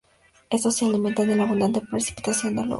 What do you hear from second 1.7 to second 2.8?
precipitación del lugar.